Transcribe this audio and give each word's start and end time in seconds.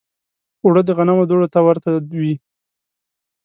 اوړه 0.63 0.81
د 0.85 0.89
غنمو 0.97 1.23
دوړو 1.29 1.47
ته 1.53 1.59
ورته 1.67 1.89
وي 2.21 2.35